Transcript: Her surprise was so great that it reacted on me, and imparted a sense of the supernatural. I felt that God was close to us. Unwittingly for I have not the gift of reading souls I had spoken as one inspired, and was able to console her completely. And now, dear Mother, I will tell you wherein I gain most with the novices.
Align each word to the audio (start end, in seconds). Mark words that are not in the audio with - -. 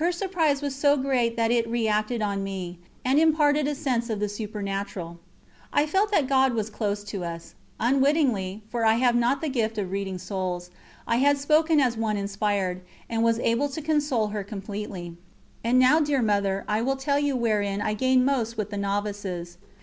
Her 0.00 0.10
surprise 0.10 0.62
was 0.62 0.74
so 0.74 0.96
great 0.96 1.36
that 1.36 1.50
it 1.50 1.68
reacted 1.68 2.22
on 2.22 2.42
me, 2.42 2.78
and 3.04 3.18
imparted 3.18 3.68
a 3.68 3.74
sense 3.74 4.08
of 4.08 4.20
the 4.20 4.28
supernatural. 4.30 5.18
I 5.70 5.84
felt 5.84 6.10
that 6.12 6.26
God 6.28 6.54
was 6.54 6.70
close 6.70 7.04
to 7.04 7.24
us. 7.26 7.54
Unwittingly 7.78 8.62
for 8.70 8.86
I 8.86 8.94
have 8.94 9.14
not 9.14 9.42
the 9.42 9.50
gift 9.50 9.76
of 9.76 9.90
reading 9.90 10.16
souls 10.16 10.70
I 11.06 11.16
had 11.16 11.36
spoken 11.36 11.78
as 11.78 11.94
one 11.94 12.16
inspired, 12.16 12.80
and 13.10 13.22
was 13.22 13.38
able 13.40 13.68
to 13.68 13.82
console 13.82 14.28
her 14.28 14.42
completely. 14.42 15.18
And 15.62 15.78
now, 15.78 16.00
dear 16.00 16.22
Mother, 16.22 16.64
I 16.66 16.80
will 16.80 16.96
tell 16.96 17.18
you 17.18 17.36
wherein 17.36 17.82
I 17.82 17.92
gain 17.92 18.24
most 18.24 18.56
with 18.56 18.70
the 18.70 18.78
novices. 18.78 19.58